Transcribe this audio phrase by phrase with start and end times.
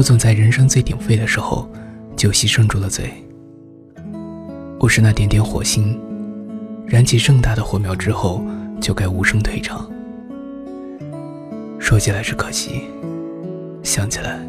[0.00, 1.68] 我总在人生最鼎沸的时候，
[2.16, 3.12] 就牺牲住了嘴。
[4.78, 6.00] 我是那点点火星，
[6.86, 8.42] 燃起盛大的火苗之后，
[8.80, 9.86] 就该无声退场。
[11.78, 12.84] 说起来是可惜，
[13.82, 14.40] 想起来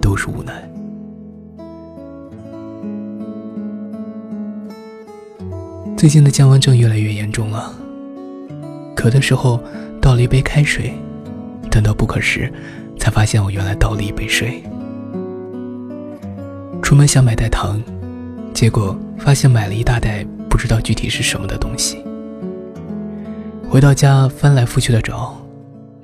[0.00, 0.66] 都是无奈。
[5.98, 7.74] 最近的降温症越来越严重了，
[8.96, 9.60] 渴的时候
[10.00, 10.94] 倒了一杯开水，
[11.70, 12.50] 等到不渴时，
[12.98, 14.62] 才发现我原来倒了一杯水。
[16.88, 17.78] 出门想买袋糖，
[18.54, 22.02] 结果发现买了一大袋不知道具体是什么的东西。
[23.68, 25.36] 回到家翻来覆去的找，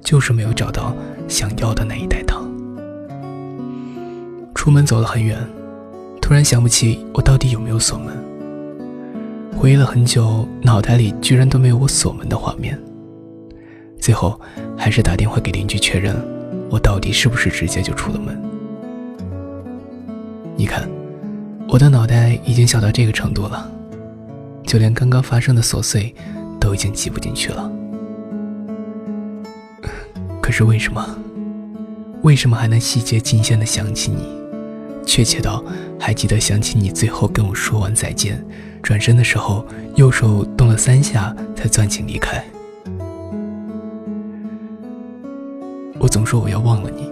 [0.03, 0.95] 就是没有找到
[1.27, 2.47] 想要的那一袋糖。
[4.55, 5.39] 出门走了很远，
[6.21, 8.15] 突然想不起我到底有没有锁门。
[9.57, 12.79] 回忆了很久，脑袋里居然都没有我锁门的画面。
[13.99, 14.39] 最后，
[14.77, 16.15] 还是打电话给邻居确认，
[16.69, 18.39] 我到底是不是直接就出了门。
[20.57, 20.89] 你看，
[21.69, 23.71] 我的脑袋已经小到这个程度了，
[24.65, 26.15] 就连刚刚发生的琐碎，
[26.61, 27.71] 都已经记不进去了。
[30.41, 31.05] 可是为什么？
[32.23, 34.43] 为什么还能细节尽现的想起你？
[35.05, 35.63] 确切到
[35.99, 38.43] 还记得想起你最后跟我说完再见，
[38.83, 39.67] 转身的时候
[39.97, 42.43] 右手动了三下才攥紧离开。
[45.99, 47.11] 我总说我要忘了你，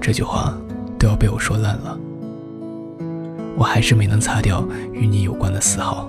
[0.00, 0.56] 这句话
[0.98, 1.98] 都要被我说烂了。
[3.58, 6.08] 我还是没能擦掉与你有关的丝毫。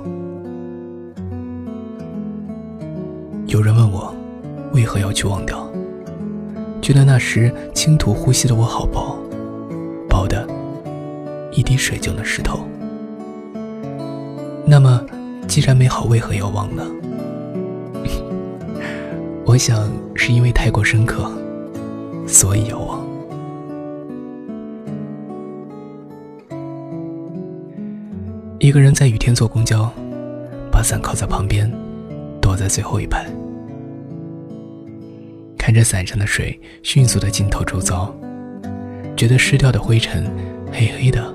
[3.48, 4.14] 有人问我，
[4.74, 5.68] 为何要去忘掉？
[6.80, 9.18] 觉得那时轻吐呼吸的我好薄，
[10.08, 10.48] 薄的。
[11.52, 12.60] 一滴水就能湿透。
[14.66, 15.04] 那么，
[15.48, 16.84] 既然美好，为何要忘呢？
[19.44, 21.32] 我想是因为太过深刻，
[22.28, 22.99] 所以要忘。
[28.70, 29.92] 一个人在雨天坐公交，
[30.72, 31.68] 把伞靠在旁边，
[32.40, 33.26] 躲在最后一排，
[35.58, 38.16] 看着伞上的水迅速的浸透周遭，
[39.18, 40.24] 觉得湿掉的灰尘
[40.72, 41.34] 黑黑的。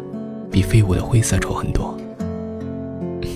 [0.48, 1.98] 比飞舞的灰色丑很多。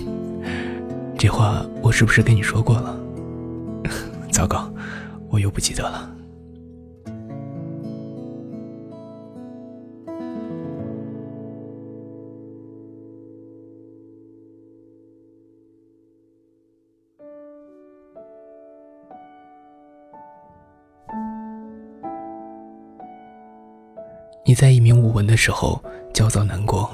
[1.19, 2.97] 这话我是不是跟你说过了？
[4.31, 4.72] 糟糕，
[5.28, 6.08] 我又不记得了。
[24.48, 25.78] 你在一名无闻的时候
[26.14, 26.88] 焦躁难过。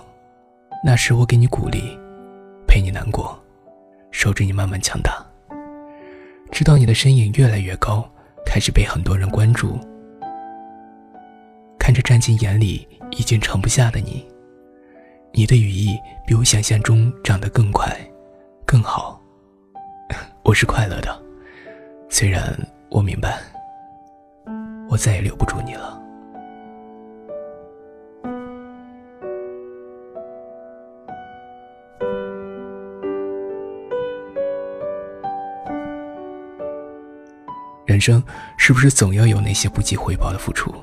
[0.84, 1.96] 那时我给你鼓励，
[2.66, 3.40] 陪你难过，
[4.10, 5.24] 守着你慢慢强大。
[6.50, 8.10] 直到你的身影越来越高，
[8.44, 9.78] 开始被很多人关注。
[11.78, 14.26] 看着站进眼里已经盛不下的你，
[15.30, 17.96] 你的羽翼比我想象中长得更快，
[18.66, 19.22] 更好。
[20.42, 21.22] 我是快乐的，
[22.10, 22.52] 虽然
[22.90, 23.38] 我明白，
[24.90, 26.00] 我再也留不住你了。
[37.94, 38.20] 人生
[38.56, 40.74] 是不是总要有那些不计回报的付出？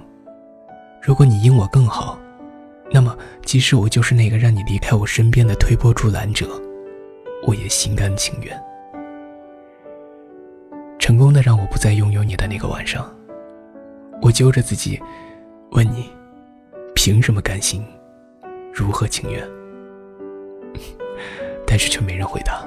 [1.01, 2.17] 如果你因我更好，
[2.89, 3.13] 那么
[3.43, 6.47] 即使我就是那个让你离开我身边的推波助澜者，
[7.45, 8.57] 我也心甘情愿。
[10.97, 13.13] 成功的让我不再拥有你的那个晚上，
[14.21, 14.97] 我揪着自己，
[15.71, 16.09] 问你，
[16.95, 17.85] 凭什么甘心，
[18.73, 19.45] 如何情愿？
[21.67, 22.65] 但是却没人回答。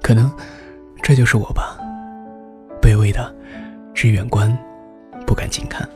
[0.00, 0.34] 可能
[1.02, 1.76] 这就是我吧。
[3.06, 3.34] 卑微的，
[3.94, 4.56] 只远观，
[5.24, 5.88] 不敢近看。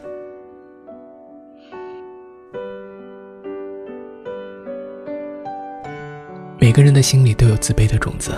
[6.58, 8.32] 每个人的心里都有自卑的种子，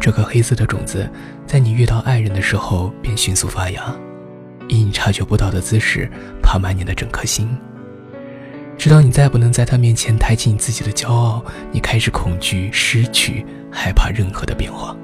[0.00, 1.08] 这颗黑色的种子，
[1.46, 3.94] 在你遇到爱人的时候便迅速发芽，
[4.68, 6.10] 以你察觉不到的姿势
[6.42, 7.48] 爬满你的整颗心，
[8.76, 14.96] 直到你再不能在他面前抬起你自己的骄傲，你开始恐惧失去，害怕任何的变化，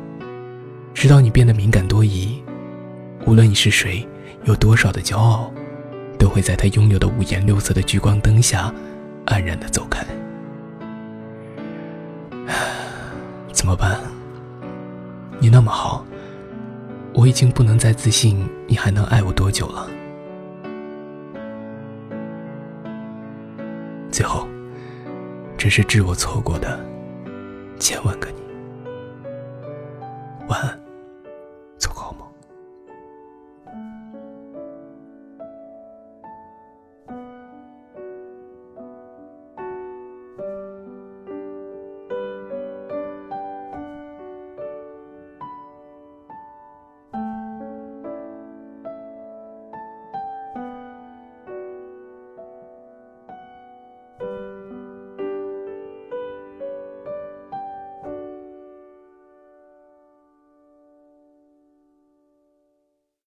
[0.94, 2.42] 直到你变得敏感多疑。
[3.28, 4.08] 无论你是谁，
[4.44, 5.52] 有多少的骄傲，
[6.18, 8.72] 都会在他拥有的五颜六色的聚光灯下，
[9.26, 10.02] 黯然的走开。
[13.52, 14.00] 怎么办？
[15.38, 16.06] 你那么好，
[17.12, 19.86] 我已经不能再自信你还能爱我多久了。
[24.10, 24.48] 最后，
[25.58, 26.80] 这是致我错过的
[27.78, 28.40] 千万个你。
[30.48, 30.77] 晚安。